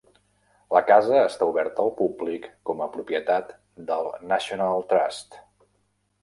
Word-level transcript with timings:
La 0.75 0.79
casa 0.91 1.19
està 1.25 1.47
oberta 1.51 1.83
al 1.87 1.93
públic 1.99 2.47
com 2.69 2.81
a 2.85 2.87
propietat 2.97 3.53
del 3.91 4.11
National 4.33 4.83
Trust. 4.95 5.39